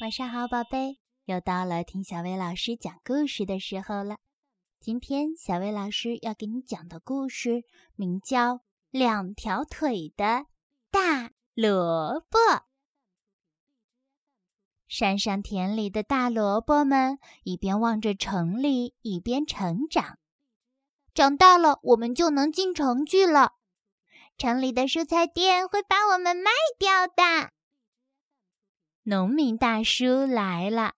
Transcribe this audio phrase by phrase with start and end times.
[0.00, 4.16] 晚上好，宝贝，又到了听小薇老师讲故事的时候了。
[4.80, 7.64] 今天小薇老师要给你讲的故事
[7.96, 8.54] 名叫
[8.90, 10.46] 《两条腿的
[10.90, 12.38] 大萝卜》。
[14.88, 20.18] 山上田里的大萝卜们一边望着城里，一边成长。
[21.12, 23.52] 长大了，我们就能进城去了。
[24.38, 27.52] 城里的蔬菜店会把我们卖掉的。
[29.10, 30.92] 农民大叔来了，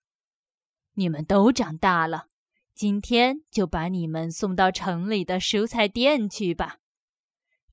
[0.92, 2.26] 你们都长大了，
[2.74, 6.76] 今天就把你们送到城里的蔬菜店去吧。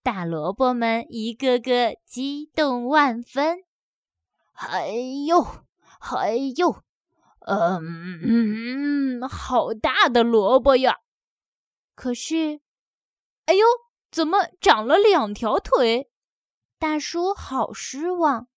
[0.02, 3.66] 大萝卜们一个个激动万分。
[4.54, 4.94] 哎
[5.28, 5.46] 呦，
[6.00, 6.84] 哎呦，
[7.40, 11.00] 嗯，嗯好大的萝卜呀！
[11.96, 12.62] 可是，
[13.44, 13.66] 哎呦，
[14.10, 16.10] 怎么长了两条腿？
[16.78, 18.48] 大叔好失望。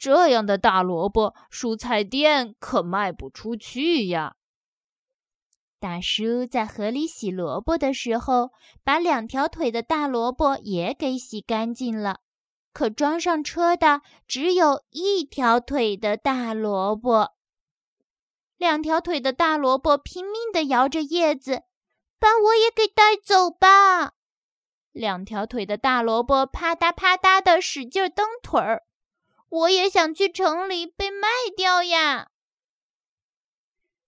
[0.00, 4.36] 这样的大萝卜，蔬菜店可卖不出去呀。
[5.78, 8.50] 大叔在河里洗萝卜的时候，
[8.82, 12.20] 把两条腿的大萝卜也给洗干净了。
[12.72, 17.32] 可装上车的只有一条腿的大萝卜。
[18.56, 21.64] 两条腿的大萝卜拼命地摇着叶子，
[22.18, 24.14] 把我也给带走吧！
[24.92, 28.84] 两条腿的大萝卜啪嗒啪嗒地使劲蹬腿儿。
[29.50, 32.28] 我也想去城里被卖掉呀！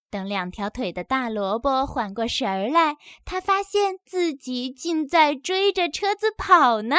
[0.08, 6.96] 等两条腿的大萝卜缓过神儿来，他发现自己竟在追着车子跑呢！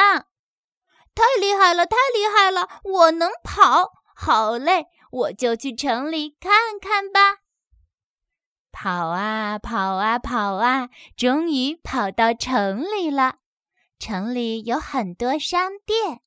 [1.14, 2.80] 太厉害了，太厉害了！
[2.82, 7.38] 我能跑，好嘞，我就去城里看看吧。
[8.72, 13.36] 跑啊跑啊跑啊，终于跑到城里了。
[14.00, 16.20] 城里有很多商店。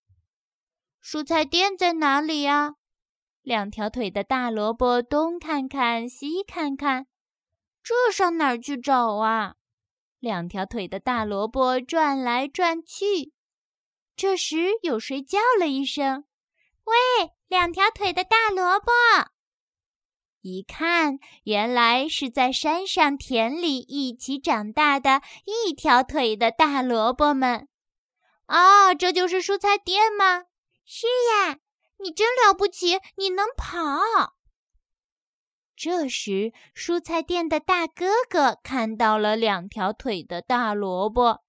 [1.09, 2.73] 蔬菜店在哪里呀？
[3.41, 7.07] 两条腿的大萝卜东看看西看看，
[7.81, 9.55] 这上哪儿去找啊？
[10.19, 13.31] 两条腿的大萝卜转来转去。
[14.17, 16.25] 这时有谁叫了一声
[16.83, 18.91] ：“喂，两条腿的大萝卜！”
[20.43, 27.69] 一看，原来是在山上田里一起长大的一条腿的大萝卜们。
[28.47, 30.46] 啊，这就是蔬菜店吗？
[30.89, 31.59] 是呀，
[31.97, 34.37] 你真了不起，你能跑。
[35.75, 41.43] 这时，蔬菜店的大哥哥看到了两条腿的大萝卜，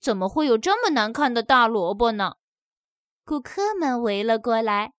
[0.00, 2.36] 怎么会有这么难看的大萝卜呢？
[3.24, 4.92] 顾客们围了过来。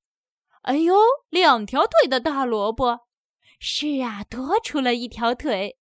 [0.63, 0.93] 哎呦，
[1.29, 3.07] 两条腿的大萝卜！
[3.57, 5.79] 是啊，多出了一条腿。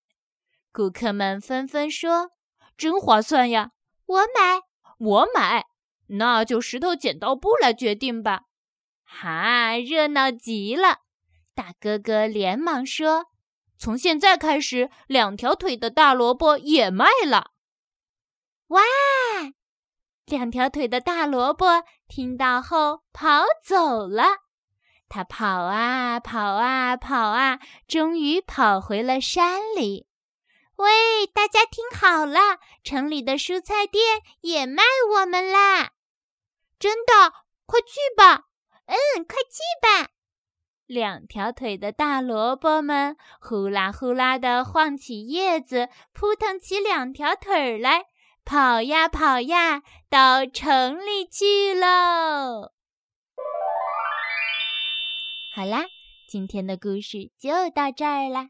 [0.71, 2.31] 顾客们纷纷说
[2.77, 3.71] ：“真划算呀！”
[4.07, 4.61] 我买，
[4.97, 5.65] 我买。
[6.11, 8.43] 那就石头剪刀布来决定吧！
[9.03, 10.99] 哈，热闹极了！
[11.53, 13.27] 大哥哥连忙说
[13.77, 17.51] ：“从现在开始，两条腿的大萝卜也卖了。”
[18.67, 18.81] 哇！
[20.25, 24.23] 两条腿的大萝卜听到后跑走了。
[25.09, 30.07] 他跑啊跑啊跑啊，终于跑回了山里。
[30.77, 34.83] 喂，大家听好了，城里的蔬菜店也卖
[35.15, 35.91] 我们啦！
[36.81, 37.13] 真的，
[37.67, 38.45] 快去吧！
[38.87, 40.09] 嗯，快去吧！
[40.87, 48.05] 两条腿的大萝卜们呼啦呼啦地晃起叶子，扑腾起两条腿来，
[48.43, 52.71] 跑呀跑呀，到城里去喽！
[55.55, 55.85] 好啦，
[56.27, 58.49] 今天的故事就到这儿啦。